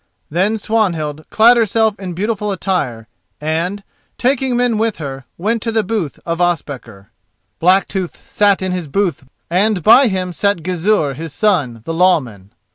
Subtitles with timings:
[0.31, 3.07] Then Swanhild clad herself in beautiful attire,
[3.39, 3.83] and,
[4.17, 7.11] taking men with her, went to the booth of Ospakar.
[7.59, 12.49] Blacktooth sat in his booth and by him sat Gizur his son the Lawman.